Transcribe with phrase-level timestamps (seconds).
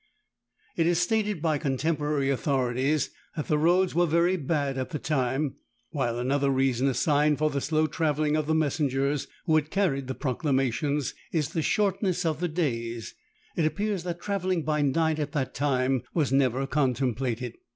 [0.77, 5.57] It is stated by contemporary authorities that the roads were very bad at the time;
[5.91, 10.15] while another reason assigned for the slow travelling of the messengers, who had carried the
[10.15, 13.13] proclamations, is the shortness of the days.
[13.55, 17.53] It appears that travelling by night at that time was never contemplated.